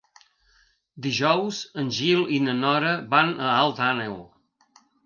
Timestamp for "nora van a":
2.65-3.57